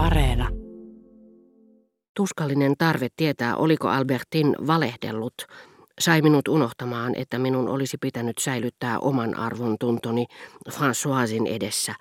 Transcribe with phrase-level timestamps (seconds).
[0.00, 0.48] Areena.
[2.16, 5.34] Tuskallinen tarve tietää, oliko Albertin valehdellut,
[6.00, 10.26] sai minut unohtamaan, että minun olisi pitänyt säilyttää oman arvon tuntoni
[10.70, 11.94] Françoisin edessä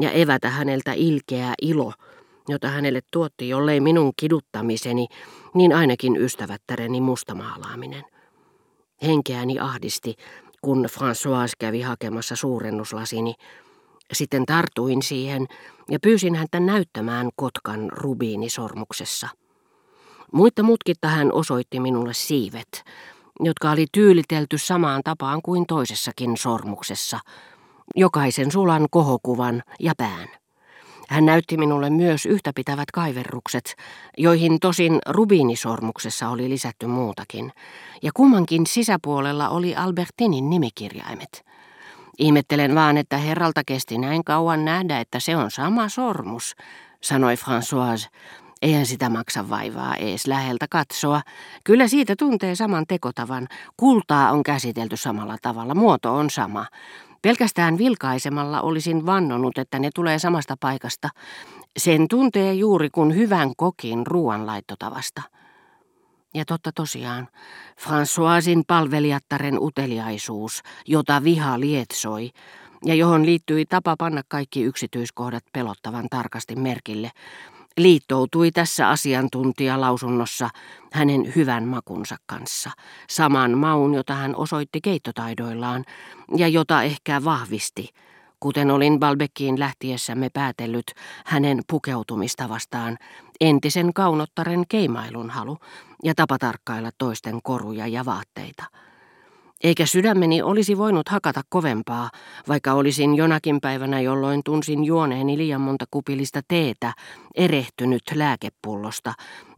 [0.00, 1.92] ja evätä häneltä ilkeä ilo,
[2.48, 5.06] jota hänelle tuotti, jollei minun kiduttamiseni,
[5.54, 8.04] niin ainakin ystävättäreni mustamaalaaminen.
[9.02, 10.14] Henkeäni ahdisti,
[10.62, 13.34] kun François kävi hakemassa suurennuslasini,
[14.12, 15.46] sitten tartuin siihen
[15.90, 19.28] ja pyysin häntä näyttämään kotkan rubiinisormuksessa.
[20.32, 22.84] Muitta mutkitta hän osoitti minulle siivet,
[23.40, 27.20] jotka oli tyylitelty samaan tapaan kuin toisessakin sormuksessa,
[27.96, 30.28] jokaisen sulan kohokuvan ja pään.
[31.08, 33.76] Hän näytti minulle myös yhtäpitävät kaiverrukset,
[34.18, 37.52] joihin tosin rubiinisormuksessa oli lisätty muutakin,
[38.02, 41.44] ja kummankin sisäpuolella oli Albertinin nimikirjaimet.
[42.18, 46.56] Ihmettelen vaan, että herralta kesti näin kauan nähdä, että se on sama sormus,
[47.00, 48.08] sanoi Françoise.
[48.62, 51.20] Eihän sitä maksa vaivaa ees läheltä katsoa.
[51.64, 53.48] Kyllä siitä tuntee saman tekotavan.
[53.76, 56.66] Kultaa on käsitelty samalla tavalla, muoto on sama.
[57.22, 61.08] Pelkästään vilkaisemalla olisin vannonut, että ne tulee samasta paikasta.
[61.76, 65.22] Sen tuntee juuri kun hyvän kokin ruoanlaittotavasta.
[66.34, 67.28] Ja totta tosiaan,
[67.80, 72.30] Françoisin palvelijattaren uteliaisuus, jota viha lietsoi,
[72.84, 77.10] ja johon liittyi tapa panna kaikki yksityiskohdat pelottavan tarkasti merkille,
[77.78, 80.50] liittoutui tässä asiantuntijalausunnossa
[80.92, 82.70] hänen hyvän makunsa kanssa,
[83.08, 85.84] saman maun, jota hän osoitti keittotaidoillaan
[86.36, 87.88] ja jota ehkä vahvisti,
[88.44, 90.86] kuten olin Balbekkiin lähtiessämme päätellyt
[91.26, 92.98] hänen pukeutumista vastaan,
[93.40, 95.58] entisen kaunottaren keimailun halu
[96.02, 98.64] ja tapa tarkkailla toisten koruja ja vaatteita.
[99.62, 102.10] Eikä sydämeni olisi voinut hakata kovempaa,
[102.48, 106.92] vaikka olisin jonakin päivänä, jolloin tunsin juoneeni liian monta kupillista teetä,
[107.34, 109.12] erehtynyt lääkepullosta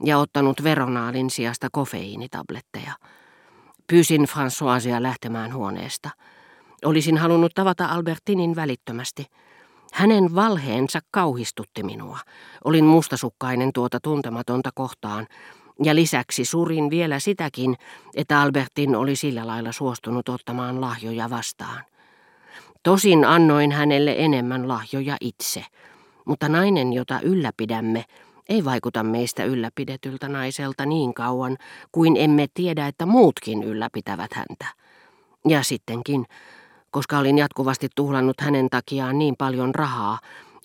[0.04, 2.92] ja ottanut veronaalin sijasta kofeiinitabletteja.
[3.86, 6.10] Pyysin Françoisia lähtemään huoneesta.
[6.84, 9.26] Olisin halunnut tavata Albertinin välittömästi.
[9.92, 12.18] Hänen valheensa kauhistutti minua.
[12.64, 15.26] Olin mustasukkainen tuota tuntematonta kohtaan,
[15.82, 17.76] ja lisäksi surin vielä sitäkin,
[18.14, 21.84] että Albertin oli sillä lailla suostunut ottamaan lahjoja vastaan.
[22.82, 25.64] Tosin annoin hänelle enemmän lahjoja itse,
[26.24, 28.04] mutta nainen, jota ylläpidämme,
[28.48, 31.56] ei vaikuta meistä ylläpidetyltä naiselta niin kauan,
[31.92, 34.66] kuin emme tiedä, että muutkin ylläpitävät häntä.
[35.48, 36.26] Ja sittenkin,
[36.90, 40.18] koska olin jatkuvasti tuhlannut hänen takiaan niin paljon rahaa,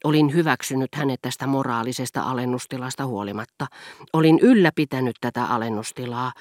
[0.04, 3.68] Olin hyväksynyt hänet tästä moraalisesta alennustilasta huolimatta.
[4.14, 6.34] Olin ylläpitänyt tätä alennustilaa.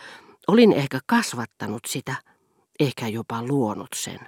[0.49, 2.15] Olin ehkä kasvattanut sitä,
[2.81, 4.19] ehkä jopa luonut sen.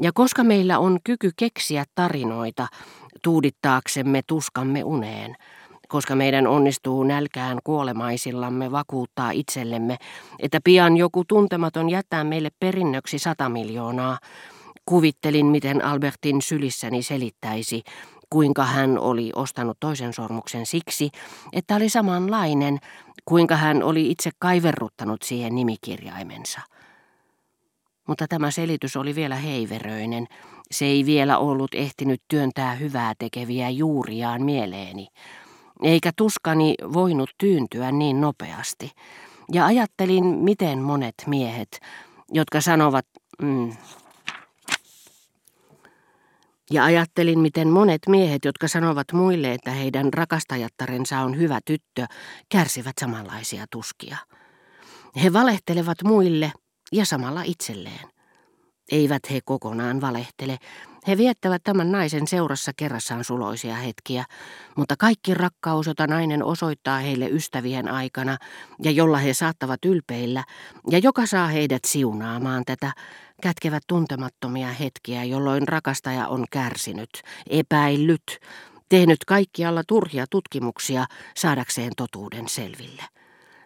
[0.00, 2.66] Ja koska meillä on kyky keksiä tarinoita
[3.22, 5.36] tuudittaaksemme tuskamme uneen,
[5.88, 9.96] koska meidän onnistuu nälkään kuolemaisillamme vakuuttaa itsellemme,
[10.38, 14.18] että pian joku tuntematon jättää meille perinnöksi sata miljoonaa,
[14.86, 17.82] Kuvittelin, miten Albertin sylissäni selittäisi,
[18.30, 21.10] kuinka hän oli ostanut toisen sormuksen siksi,
[21.52, 22.78] että oli samanlainen,
[23.24, 26.60] kuinka hän oli itse kaiverruttanut siihen nimikirjaimensa.
[28.08, 30.26] Mutta tämä selitys oli vielä heiveröinen.
[30.70, 35.06] Se ei vielä ollut ehtinyt työntää hyvää tekeviä juuriaan mieleeni,
[35.82, 38.90] eikä tuskani voinut tyyntyä niin nopeasti.
[39.52, 41.80] Ja ajattelin, miten monet miehet,
[42.32, 43.06] jotka sanovat,
[43.42, 43.72] mm,
[46.72, 52.06] ja ajattelin, miten monet miehet, jotka sanovat muille, että heidän rakastajattarensa on hyvä tyttö,
[52.48, 54.16] kärsivät samanlaisia tuskia.
[55.22, 56.52] He valehtelevat muille
[56.92, 58.08] ja samalla itselleen.
[58.92, 60.58] Eivät he kokonaan valehtele.
[61.06, 64.24] He viettävät tämän naisen seurassa kerrassaan suloisia hetkiä,
[64.76, 68.36] mutta kaikki rakkaus, jota nainen osoittaa heille ystävien aikana
[68.82, 70.44] ja jolla he saattavat ylpeillä
[70.90, 72.92] ja joka saa heidät siunaamaan tätä,
[73.42, 77.10] kätkevät tuntemattomia hetkiä, jolloin rakastaja on kärsinyt,
[77.50, 78.38] epäillyt,
[78.88, 81.04] tehnyt kaikkialla turhia tutkimuksia
[81.36, 83.02] saadakseen totuuden selville.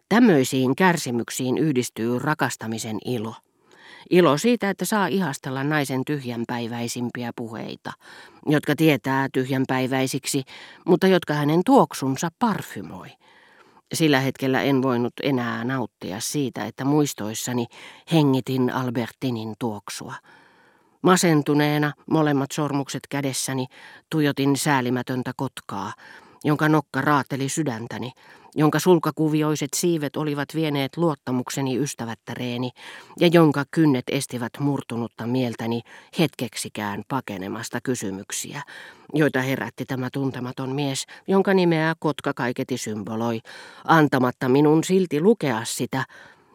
[0.08, 3.34] Tämmöisiin kärsimyksiin yhdistyy rakastamisen ilo.
[4.10, 7.92] Ilo siitä, että saa ihastella naisen tyhjänpäiväisimpiä puheita,
[8.46, 10.42] jotka tietää tyhjänpäiväisiksi,
[10.86, 13.08] mutta jotka hänen tuoksunsa parfymoi.
[13.94, 17.66] Sillä hetkellä en voinut enää nauttia siitä, että muistoissani
[18.12, 20.14] hengitin Albertinin tuoksua.
[21.02, 23.66] Masentuneena, molemmat sormukset kädessäni,
[24.10, 25.92] tujotin säälimätöntä kotkaa,
[26.46, 28.12] jonka nokka raateli sydäntäni,
[28.54, 32.70] jonka sulkakuvioiset siivet olivat vieneet luottamukseni ystävättäreeni
[33.20, 35.80] ja jonka kynnet estivät murtunutta mieltäni
[36.18, 38.62] hetkeksikään pakenemasta kysymyksiä,
[39.14, 43.40] joita herätti tämä tuntematon mies, jonka nimeä kotka kaiketi symboloi,
[43.84, 46.04] antamatta minun silti lukea sitä,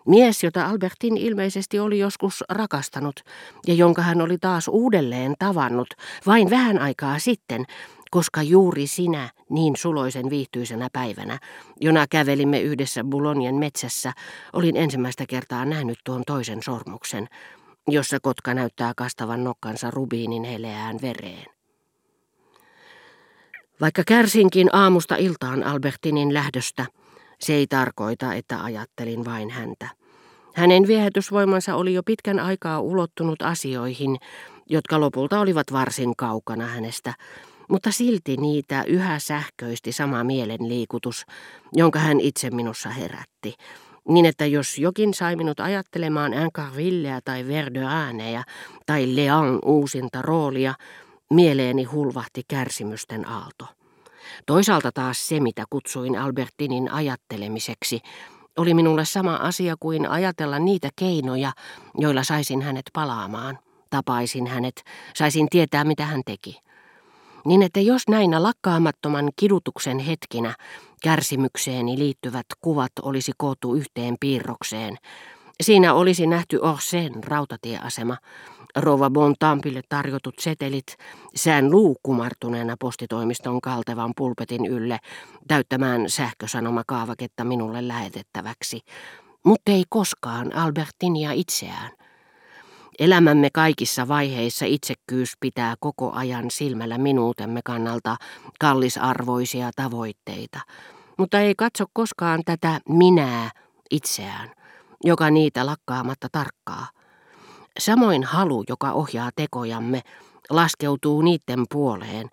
[0.07, 3.19] Mies, jota Albertin ilmeisesti oli joskus rakastanut
[3.67, 5.87] ja jonka hän oli taas uudelleen tavannut
[6.25, 7.65] vain vähän aikaa sitten,
[8.11, 11.39] koska juuri sinä niin suloisen viihtyisenä päivänä,
[11.81, 14.13] jona kävelimme yhdessä Bulonien metsässä,
[14.53, 17.27] olin ensimmäistä kertaa nähnyt tuon toisen sormuksen,
[17.87, 21.45] jossa kotka näyttää kastavan nokkansa rubiinin heleään vereen.
[23.81, 26.85] Vaikka kärsinkin aamusta iltaan Albertinin lähdöstä,
[27.41, 29.89] se ei tarkoita, että ajattelin vain häntä.
[30.55, 34.17] Hänen viehätysvoimansa oli jo pitkän aikaa ulottunut asioihin,
[34.69, 37.13] jotka lopulta olivat varsin kaukana hänestä,
[37.69, 41.25] mutta silti niitä yhä sähköisti sama mielenliikutus,
[41.73, 43.53] jonka hän itse minussa herätti.
[44.07, 48.43] Niin että jos jokin sai minut ajattelemaan Incarvilleä tai Verdeääneä
[48.85, 50.73] tai Lean uusinta roolia,
[51.33, 53.80] mieleeni hulvahti kärsimysten aalto.
[54.45, 57.99] Toisaalta taas se, mitä kutsuin Albertinin ajattelemiseksi,
[58.57, 61.51] oli minulle sama asia kuin ajatella niitä keinoja,
[61.97, 63.59] joilla saisin hänet palaamaan.
[63.89, 64.83] Tapaisin hänet,
[65.15, 66.59] saisin tietää mitä hän teki.
[67.45, 70.55] Niin että jos näinä lakkaamattoman kidutuksen hetkinä
[71.03, 74.97] kärsimykseeni liittyvät kuvat olisi koottu yhteen piirrokseen,
[75.61, 78.17] siinä olisi nähty Orsen rautatieasema,
[78.75, 80.97] Rova Bontampille tarjotut setelit,
[81.35, 84.97] sään luu kumartuneena postitoimiston kaltevan pulpetin ylle
[85.47, 88.79] täyttämään sähkösanomakaavaketta minulle lähetettäväksi,
[89.45, 91.91] mutta ei koskaan Albertinia itseään.
[92.99, 98.17] Elämämme kaikissa vaiheissa itsekkyys pitää koko ajan silmällä minuutemme kannalta
[98.59, 100.59] kallisarvoisia tavoitteita,
[101.17, 103.49] mutta ei katso koskaan tätä minää
[103.91, 104.49] itseään,
[105.03, 106.87] joka niitä lakkaamatta tarkkaa.
[107.79, 110.01] Samoin halu, joka ohjaa tekojamme,
[110.49, 112.29] laskeutuu niiden puoleen,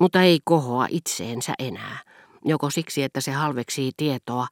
[0.00, 1.98] mutta ei kohoa itseensä enää,
[2.44, 4.46] joko siksi, että se halveksii tietoa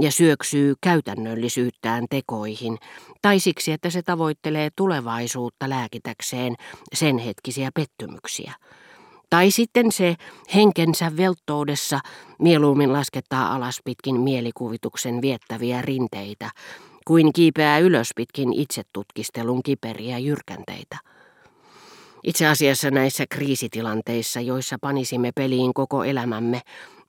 [0.00, 2.78] ja syöksyy käytännöllisyyttään tekoihin,
[3.22, 6.54] tai siksi, että se tavoittelee tulevaisuutta lääkitäkseen
[6.94, 8.52] sen hetkisiä pettymyksiä.
[9.30, 10.14] Tai sitten se
[10.54, 12.00] henkensä velttoudessa
[12.38, 16.50] mieluummin laskettaa alas pitkin mielikuvituksen viettäviä rinteitä,
[17.06, 20.98] kuin kiipeää ylös pitkin itsetutkistelun kiperiä jyrkänteitä.
[22.24, 26.60] Itse asiassa näissä kriisitilanteissa, joissa panisimme peliin koko elämämme,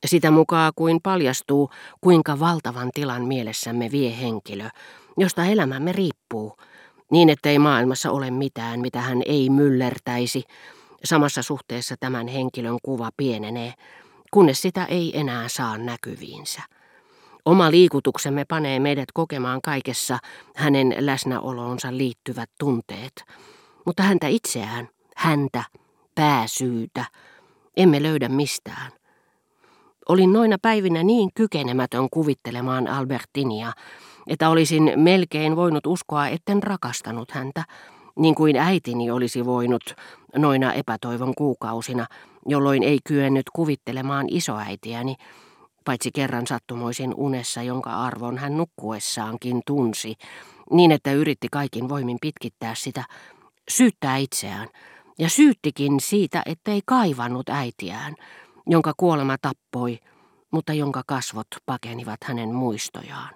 [0.06, 1.70] sitä mukaan kuin paljastuu,
[2.02, 4.70] kuinka valtavan tilan mielessämme vie henkilö,
[5.18, 6.58] josta elämämme riippuu,
[7.12, 10.44] niin ettei maailmassa ole mitään, mitä hän ei myllertäisi,
[11.04, 13.74] samassa suhteessa tämän henkilön kuva pienenee,
[14.32, 16.62] kunnes sitä ei enää saa näkyviinsä.
[17.48, 20.18] Oma liikutuksemme panee meidät kokemaan kaikessa
[20.56, 23.24] hänen läsnäoloonsa liittyvät tunteet,
[23.86, 25.64] mutta häntä itseään, häntä,
[26.16, 27.06] pääsyytä,
[27.78, 28.92] emme löydä mistään.
[30.10, 33.74] Olin noina päivinä niin kykenemätön kuvittelemaan Albertinia,
[34.28, 37.64] että olisin melkein voinut uskoa, etten rakastanut häntä,
[38.20, 39.96] niin kuin äitini olisi voinut
[40.36, 42.06] noina epätoivon kuukausina,
[42.46, 45.16] jolloin ei kyennyt kuvittelemaan isoäitiäni,
[45.88, 50.16] paitsi kerran sattumoisin unessa, jonka arvon hän nukkuessaankin tunsi,
[50.72, 53.04] niin että yritti kaikin voimin pitkittää sitä,
[53.70, 54.68] syyttää itseään,
[55.20, 58.16] ja syyttikin siitä, ettei kaivannut äitiään,
[58.66, 60.00] jonka kuolema tappoi,
[60.52, 63.36] mutta jonka kasvot pakenivat hänen muistojaan.